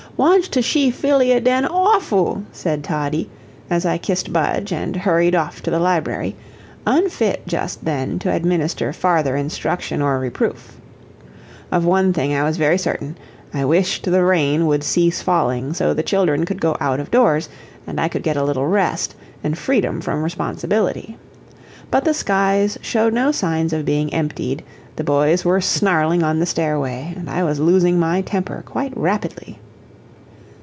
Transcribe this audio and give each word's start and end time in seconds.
"Wantsh 0.17 0.49
to 0.49 0.61
shee 0.61 0.91
Phillie 0.91 1.31
aden 1.31 1.63
awfoo," 1.65 2.43
said 2.51 2.83
Toddie, 2.83 3.27
as 3.71 3.87
I 3.87 3.97
kissed 3.97 4.31
Budge 4.31 4.71
and 4.71 4.95
hurried 4.95 5.33
off 5.33 5.63
to 5.63 5.71
the 5.71 5.79
library, 5.79 6.35
unfit 6.85 7.47
just 7.47 7.85
then 7.85 8.19
to 8.19 8.31
administer 8.31 8.93
farther 8.93 9.35
instruction 9.35 9.99
or 9.99 10.19
reproof. 10.19 10.77
Of 11.71 11.85
one 11.85 12.13
thing 12.13 12.35
I 12.35 12.43
was 12.43 12.57
very 12.57 12.77
certain 12.77 13.17
I 13.51 13.65
wished 13.65 14.03
the 14.03 14.23
rain 14.23 14.67
would 14.67 14.83
cease 14.83 15.23
falling, 15.23 15.73
so 15.73 15.91
the 15.95 16.03
children 16.03 16.45
could 16.45 16.61
go 16.61 16.77
out 16.79 16.99
of 16.99 17.09
doors, 17.09 17.49
and 17.87 17.99
I 17.99 18.07
could 18.07 18.21
get 18.21 18.37
a 18.37 18.43
little 18.43 18.67
rest, 18.67 19.15
and 19.43 19.57
freedom 19.57 20.01
from 20.01 20.21
responsibility. 20.21 21.17
But 21.89 22.03
the 22.05 22.13
skies 22.13 22.77
showed 22.81 23.13
no 23.13 23.31
signs 23.31 23.73
of 23.73 23.85
being 23.85 24.13
emptied, 24.13 24.63
the 24.97 25.03
boys 25.03 25.43
were 25.43 25.61
snarling 25.61 26.21
on 26.21 26.37
the 26.39 26.45
stairway, 26.45 27.11
and 27.17 27.27
I 27.27 27.43
was 27.43 27.59
losing 27.59 27.97
my 27.99 28.21
temper 28.21 28.61
quite 28.63 28.95
rapidly. 28.95 29.57